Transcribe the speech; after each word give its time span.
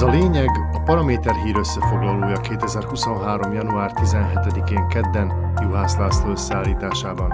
Ez 0.00 0.06
a 0.06 0.10
lényeg 0.10 0.48
a 0.72 0.80
Paraméter 0.80 1.34
hír 1.34 1.56
összefoglalója 1.56 2.40
2023. 2.40 3.52
január 3.52 3.92
17-én 3.94 4.88
kedden 4.88 5.52
Juhász 5.62 5.96
László 5.96 6.30
összeállításában. 6.30 7.30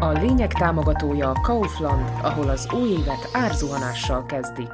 A 0.00 0.08
lényeg 0.08 0.52
támogatója 0.52 1.30
a 1.30 1.40
Kaufland, 1.42 2.10
ahol 2.22 2.48
az 2.48 2.72
új 2.72 2.88
évet 2.88 3.28
árzuhanással 3.32 4.26
kezdik. 4.26 4.72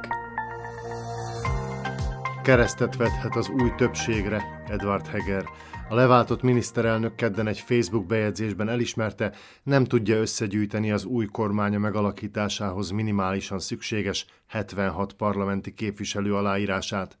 Keresztet 2.43 2.95
vethet 2.95 3.35
az 3.35 3.49
új 3.49 3.73
többségre, 3.77 4.63
Edward 4.67 5.07
Heger. 5.07 5.43
A 5.89 5.95
leváltott 5.95 6.41
miniszterelnök 6.41 7.15
kedden 7.15 7.47
egy 7.47 7.59
Facebook 7.59 8.05
bejegyzésben 8.05 8.69
elismerte, 8.69 9.33
nem 9.63 9.83
tudja 9.83 10.17
összegyűjteni 10.17 10.91
az 10.91 11.05
új 11.05 11.25
kormánya 11.25 11.79
megalakításához 11.79 12.89
minimálisan 12.89 13.59
szükséges 13.59 14.25
76 14.47 15.13
parlamenti 15.13 15.73
képviselő 15.73 16.35
aláírását. 16.35 17.17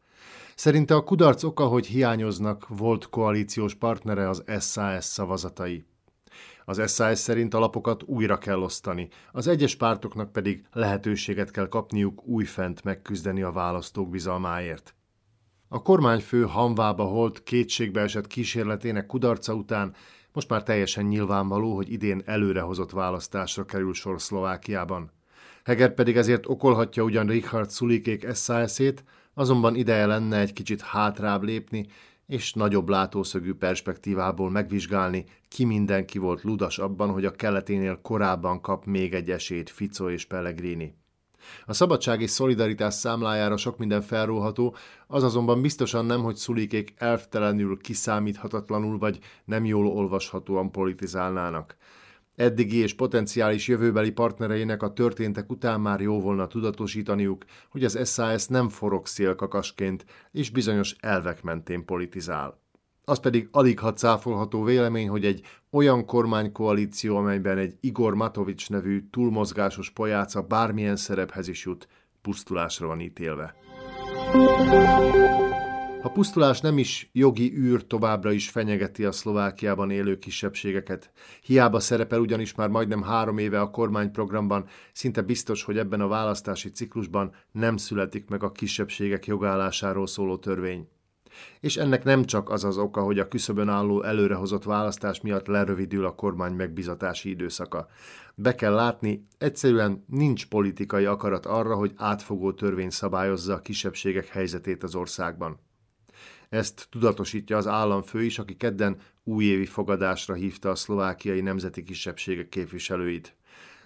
Szerinte 0.55 0.95
a 0.95 1.03
kudarc 1.03 1.43
oka, 1.43 1.65
hogy 1.65 1.85
hiányoznak 1.85 2.67
volt 2.67 3.09
koalíciós 3.09 3.75
partnere 3.75 4.29
az 4.29 4.43
SAS 4.59 5.05
szavazatai. 5.05 5.85
Az 6.65 6.93
SAS 6.93 7.19
szerint 7.19 7.53
alapokat 7.53 8.03
újra 8.03 8.37
kell 8.37 8.61
osztani, 8.61 9.09
az 9.31 9.47
egyes 9.47 9.75
pártoknak 9.75 10.31
pedig 10.31 10.65
lehetőséget 10.71 11.51
kell 11.51 11.67
kapniuk 11.67 12.25
újfent 12.25 12.83
megküzdeni 12.83 13.41
a 13.41 13.51
választók 13.51 14.09
bizalmáért. 14.09 14.96
A 15.69 15.81
kormányfő 15.81 16.41
hamvába 16.41 17.03
holt 17.03 17.43
kétségbeesett 17.43 18.27
kísérletének 18.27 19.05
kudarca 19.05 19.53
után 19.53 19.93
most 20.33 20.49
már 20.49 20.63
teljesen 20.63 21.05
nyilvánvaló, 21.05 21.75
hogy 21.75 21.91
idén 21.91 22.21
előrehozott 22.25 22.91
választásra 22.91 23.65
kerül 23.65 23.93
sor 23.93 24.21
Szlovákiában. 24.21 25.11
Heger 25.63 25.93
pedig 25.93 26.17
ezért 26.17 26.47
okolhatja 26.47 27.03
ugyan 27.03 27.27
Richard 27.27 27.69
Szulikék 27.69 28.33
SAS-ét, 28.33 29.03
azonban 29.33 29.75
ideje 29.75 30.05
lenne 30.05 30.39
egy 30.39 30.53
kicsit 30.53 30.81
hátrább 30.81 31.43
lépni, 31.43 31.85
és 32.25 32.53
nagyobb 32.53 32.89
látószögű 32.89 33.53
perspektívából 33.53 34.49
megvizsgálni, 34.49 35.25
ki 35.47 35.65
mindenki 35.65 36.17
volt 36.17 36.43
ludas 36.43 36.77
abban, 36.77 37.09
hogy 37.09 37.25
a 37.25 37.31
keleténél 37.31 37.99
korábban 38.01 38.61
kap 38.61 38.85
még 38.85 39.13
egy 39.13 39.31
esélyt 39.31 39.69
Fico 39.69 40.09
és 40.09 40.25
Pellegrini. 40.25 40.95
A 41.65 41.73
szabadság 41.73 42.21
és 42.21 42.29
szolidaritás 42.29 42.93
számlájára 42.93 43.57
sok 43.57 43.77
minden 43.77 44.01
felróható, 44.01 44.75
az 45.07 45.23
azonban 45.23 45.61
biztosan 45.61 46.05
nem, 46.05 46.21
hogy 46.21 46.35
szulikék 46.35 46.93
elvtelenül, 46.97 47.77
kiszámíthatatlanul 47.77 48.97
vagy 48.97 49.19
nem 49.45 49.65
jól 49.65 49.87
olvashatóan 49.87 50.71
politizálnának. 50.71 51.77
Eddigi 52.35 52.77
és 52.77 52.93
potenciális 52.93 53.67
jövőbeli 53.67 54.11
partnereinek 54.11 54.83
a 54.83 54.93
történtek 54.93 55.51
után 55.51 55.81
már 55.81 56.01
jó 56.01 56.21
volna 56.21 56.47
tudatosítaniuk, 56.47 57.45
hogy 57.69 57.83
az 57.83 58.09
SAS 58.13 58.47
nem 58.47 58.69
forog 58.69 59.05
szélkakasként, 59.05 60.05
és 60.31 60.49
bizonyos 60.49 60.95
elvek 60.99 61.43
mentén 61.43 61.85
politizál. 61.85 62.59
Az 63.09 63.19
pedig 63.19 63.47
alig 63.51 63.79
ha 63.79 63.93
cáfolható 63.93 64.63
vélemény, 64.63 65.09
hogy 65.09 65.25
egy 65.25 65.41
olyan 65.69 66.05
kormánykoalíció, 66.05 67.15
amelyben 67.15 67.57
egy 67.57 67.77
Igor 67.79 68.15
Matovics 68.15 68.69
nevű 68.69 69.07
túlmozgásos 69.11 69.89
pojáca 69.89 70.41
bármilyen 70.41 70.95
szerephez 70.95 71.47
is 71.47 71.65
jut, 71.65 71.87
pusztulásra 72.21 72.87
van 72.87 72.99
ítélve. 72.99 73.55
A 76.01 76.09
pusztulás 76.13 76.61
nem 76.61 76.77
is 76.77 77.09
jogi 77.13 77.53
űr 77.57 77.85
továbbra 77.85 78.31
is 78.31 78.49
fenyegeti 78.49 79.05
a 79.05 79.11
Szlovákiában 79.11 79.91
élő 79.91 80.17
kisebbségeket. 80.17 81.11
Hiába 81.41 81.79
szerepel 81.79 82.19
ugyanis 82.19 82.55
már 82.55 82.69
majdnem 82.69 83.01
három 83.01 83.37
éve 83.37 83.59
a 83.59 83.71
kormányprogramban, 83.71 84.65
szinte 84.93 85.21
biztos, 85.21 85.63
hogy 85.63 85.77
ebben 85.77 86.01
a 86.01 86.07
választási 86.07 86.69
ciklusban 86.69 87.33
nem 87.51 87.77
születik 87.77 88.29
meg 88.29 88.43
a 88.43 88.51
kisebbségek 88.51 89.25
jogállásáról 89.25 90.07
szóló 90.07 90.37
törvény. 90.37 90.87
És 91.59 91.77
ennek 91.77 92.03
nem 92.03 92.25
csak 92.25 92.49
az 92.49 92.63
az 92.63 92.77
oka, 92.77 93.01
hogy 93.01 93.19
a 93.19 93.27
küszöbön 93.27 93.69
álló 93.69 94.03
előrehozott 94.03 94.63
választás 94.63 95.21
miatt 95.21 95.47
lerövidül 95.47 96.05
a 96.05 96.15
kormány 96.15 96.53
megbizatási 96.53 97.29
időszaka. 97.29 97.87
Be 98.35 98.55
kell 98.55 98.73
látni, 98.73 99.27
egyszerűen 99.37 100.03
nincs 100.07 100.47
politikai 100.47 101.05
akarat 101.05 101.45
arra, 101.45 101.75
hogy 101.75 101.93
átfogó 101.95 102.53
törvény 102.53 102.89
szabályozza 102.89 103.53
a 103.53 103.61
kisebbségek 103.61 104.27
helyzetét 104.27 104.83
az 104.83 104.95
országban. 104.95 105.59
Ezt 106.49 106.87
tudatosítja 106.89 107.57
az 107.57 107.67
államfő 107.67 108.23
is, 108.23 108.39
aki 108.39 108.55
kedden 108.55 108.97
újévi 109.23 109.65
fogadásra 109.65 110.33
hívta 110.33 110.69
a 110.69 110.75
szlovákiai 110.75 111.41
nemzeti 111.41 111.83
kisebbségek 111.83 112.49
képviselőit. 112.49 113.35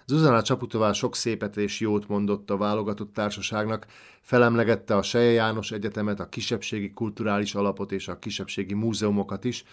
Zuzana 0.06 0.42
Csaputová 0.42 0.92
sok 0.92 1.16
szépet 1.16 1.56
és 1.56 1.80
jót 1.80 2.08
mondott 2.08 2.50
a 2.50 2.56
válogatott 2.56 3.12
társaságnak, 3.12 3.86
felemlegette 4.20 4.96
a 4.96 5.02
Seje 5.02 5.30
János 5.30 5.70
Egyetemet, 5.70 6.20
a 6.20 6.28
kisebbségi 6.28 6.90
kulturális 6.90 7.54
alapot 7.54 7.92
és 7.92 8.08
a 8.08 8.18
kisebbségi 8.18 8.74
múzeumokat 8.74 9.44
is, 9.44 9.64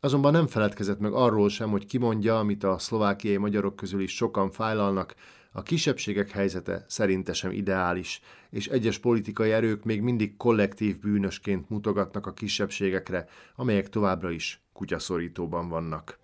azonban 0.00 0.32
nem 0.32 0.46
feledkezett 0.46 0.98
meg 0.98 1.12
arról 1.12 1.48
sem, 1.48 1.70
hogy 1.70 1.86
kimondja, 1.86 2.38
amit 2.38 2.64
a 2.64 2.78
szlovákiai 2.78 3.36
magyarok 3.36 3.76
közül 3.76 4.00
is 4.00 4.14
sokan 4.14 4.50
fájlalnak, 4.50 5.14
a 5.52 5.62
kisebbségek 5.62 6.30
helyzete 6.30 6.84
szerinte 6.88 7.32
sem 7.32 7.50
ideális, 7.50 8.20
és 8.50 8.66
egyes 8.66 8.98
politikai 8.98 9.50
erők 9.50 9.84
még 9.84 10.02
mindig 10.02 10.36
kollektív 10.36 10.98
bűnösként 10.98 11.68
mutogatnak 11.68 12.26
a 12.26 12.32
kisebbségekre, 12.32 13.28
amelyek 13.56 13.88
továbbra 13.88 14.30
is 14.30 14.62
kutyaszorítóban 14.72 15.68
vannak. 15.68 16.18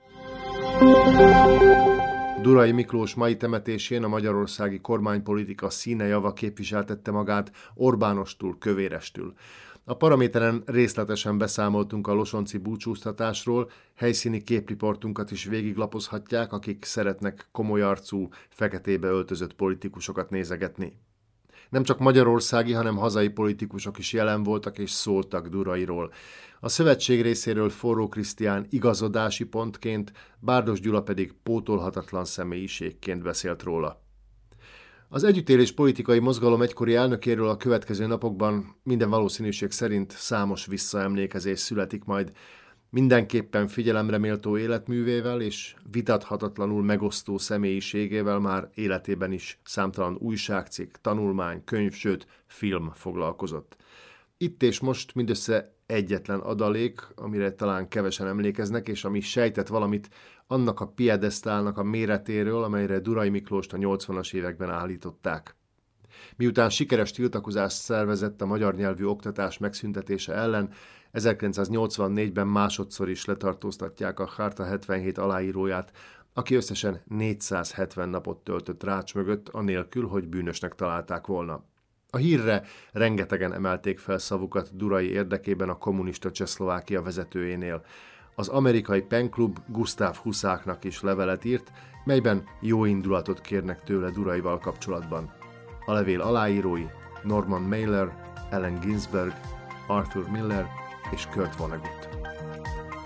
Durai 2.43 2.73
Miklós 2.73 3.15
mai 3.15 3.37
temetésén 3.37 4.05
a 4.05 4.09
magyarországi 4.09 4.81
kormánypolitika 4.81 5.71
színe 5.71 6.07
java 6.07 6.33
képviseltette 6.33 7.11
magát 7.11 7.51
Orbánostól, 7.75 8.59
Kövérestül. 8.59 9.35
A 9.85 9.95
paraméteren 9.97 10.63
részletesen 10.67 11.39
beszámoltunk 11.39 12.07
a 12.07 12.13
losonci 12.13 12.59
búcsúztatásról, 12.59 13.71
helyszíni 13.95 14.43
képriportunkat 14.43 15.31
is 15.31 15.45
végiglapozhatják, 15.45 16.53
akik 16.53 16.85
szeretnek 16.85 17.49
komoly 17.53 17.83
arcú, 17.83 18.29
feketébe 18.49 19.09
öltözött 19.09 19.55
politikusokat 19.55 20.31
nézegetni. 20.31 20.99
Nem 21.75 21.83
csak 21.83 21.99
magyarországi, 21.99 22.73
hanem 22.73 22.97
hazai 22.97 23.29
politikusok 23.29 23.99
is 23.99 24.13
jelen 24.13 24.43
voltak 24.43 24.79
és 24.79 24.91
szóltak 24.91 25.49
Durairól. 25.49 26.13
A 26.61 26.69
szövetség 26.69 27.23
részéről 27.23 27.71
Forró 27.71 28.09
Krisztián 28.09 28.67
igazodási 28.71 29.45
pontként, 29.45 30.13
Bárdos 30.39 30.81
Gyula 30.81 31.03
pedig 31.03 31.35
pótolhatatlan 31.43 32.25
személyiségként 32.25 33.23
beszélt 33.23 33.63
róla. 33.63 34.03
Az 35.09 35.25
együttélés 35.25 35.73
politikai 35.73 36.19
mozgalom 36.19 36.63
egykori 36.63 36.95
elnökéről 36.95 37.49
a 37.49 37.57
következő 37.57 38.07
napokban 38.07 38.77
minden 38.83 39.11
valószínűség 39.11 39.71
szerint 39.71 40.13
számos 40.13 40.67
visszaemlékezés 40.67 41.59
születik 41.59 42.05
majd, 42.05 42.33
mindenképpen 42.95 43.69
figyelemre 43.69 44.19
méltó 44.19 44.59
életművével 44.59 45.41
és 45.41 45.75
vitathatatlanul 45.91 46.83
megosztó 46.83 47.39
személyiségével 47.39 48.39
már 48.39 48.69
életében 48.75 49.33
is 49.33 49.59
számtalan 49.65 50.17
újságcikk, 50.21 50.97
tanulmány, 51.01 51.65
könyv, 51.65 51.93
sőt 51.93 52.27
film 52.47 52.91
foglalkozott. 52.95 53.77
Itt 54.37 54.63
és 54.63 54.81
most 54.81 55.15
mindössze 55.15 55.75
egyetlen 55.87 56.41
adalék, 56.41 57.01
amire 57.15 57.53
talán 57.53 57.89
kevesen 57.89 58.27
emlékeznek, 58.27 58.89
és 58.89 59.05
ami 59.05 59.21
sejtett 59.21 59.69
valamit 59.69 60.09
annak 60.47 60.81
a 60.81 60.87
piedesztálnak 60.87 61.79
a 61.79 61.83
méretéről, 61.83 62.63
amelyre 62.63 62.99
Durai 62.99 63.29
Miklóst 63.29 63.73
a 63.73 63.77
80-as 63.77 64.35
években 64.35 64.71
állították. 64.71 65.57
Miután 66.37 66.71
sikeres 66.71 67.11
tiltakozást 67.11 67.77
szervezett 67.77 68.41
a 68.41 68.47
magyar 68.47 68.75
nyelvű 68.75 69.05
oktatás 69.05 69.59
megszüntetése 69.59 70.33
ellen, 70.33 70.71
1984-ben 71.15 72.47
másodszor 72.47 73.09
is 73.09 73.25
letartóztatják 73.25 74.21
a 74.21 74.27
Harta 74.27 74.65
77 74.65 75.19
aláíróját, 75.19 75.93
aki 76.33 76.55
összesen 76.55 77.03
470 77.05 78.09
napot 78.09 78.39
töltött 78.39 78.83
rács 78.83 79.15
mögött, 79.15 79.49
anélkül, 79.49 80.07
hogy 80.07 80.29
bűnösnek 80.29 80.75
találták 80.75 81.27
volna. 81.27 81.65
A 82.11 82.17
hírre 82.17 82.63
rengetegen 82.93 83.53
emelték 83.53 83.99
fel 83.99 84.19
szavukat 84.19 84.77
Durai 84.77 85.11
érdekében 85.11 85.69
a 85.69 85.79
kommunista 85.79 86.31
Csehszlovákia 86.31 87.03
vezetőjénél. 87.03 87.85
Az 88.35 88.49
amerikai 88.49 89.03
penklub 89.03 89.59
Gustav 89.69 90.17
Huszáknak 90.17 90.85
is 90.85 91.01
levelet 91.01 91.45
írt, 91.45 91.73
melyben 92.05 92.45
jó 92.61 92.85
indulatot 92.85 93.41
kérnek 93.41 93.83
tőle 93.83 94.11
Duraival 94.11 94.59
kapcsolatban. 94.59 95.44
A 95.87 95.93
levél 95.93 96.21
aláírói 96.21 96.87
Norman 97.23 97.63
Mailer, 97.63 98.09
Ellen 98.51 98.81
Ginsberg, 98.81 99.33
Arthur 99.87 100.29
Miller 100.31 100.67
és 101.11 101.27
Kurt 101.27 101.57
Vonnegut. 101.57 102.09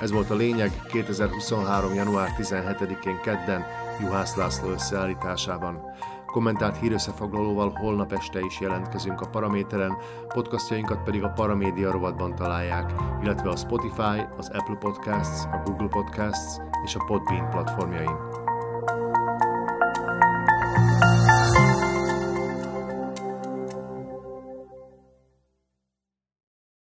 Ez 0.00 0.10
volt 0.10 0.30
a 0.30 0.34
lényeg 0.34 0.70
2023. 0.90 1.94
január 1.94 2.28
17-én 2.38 3.20
kedden 3.20 3.64
Juhász 4.00 4.36
László 4.36 4.68
összeállításában. 4.68 5.80
Kommentált 6.26 6.76
hírösszefoglalóval 6.76 7.70
holnap 7.70 8.12
este 8.12 8.40
is 8.40 8.60
jelentkezünk 8.60 9.20
a 9.20 9.28
Paraméteren, 9.28 9.96
podcastjainkat 10.28 11.02
pedig 11.02 11.22
a 11.22 11.28
Paramédia 11.28 11.90
rovatban 11.90 12.34
találják, 12.34 12.92
illetve 13.22 13.48
a 13.48 13.56
Spotify, 13.56 14.26
az 14.36 14.50
Apple 14.52 14.76
Podcasts, 14.78 15.44
a 15.44 15.62
Google 15.64 15.88
Podcasts 15.88 16.56
és 16.84 16.94
a 16.94 17.04
Podbean 17.04 17.50
platformjain. 17.50 18.16